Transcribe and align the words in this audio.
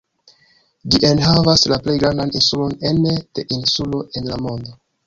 Ĝi 0.95 1.01
enhavas 1.09 1.67
la 1.73 1.79
plej 1.85 1.99
grandan 2.05 2.35
insulon 2.41 2.77
ene 2.95 3.17
de 3.21 3.49
insulo 3.61 4.07
en 4.21 4.33
la 4.35 4.43
mondo. 4.49 4.81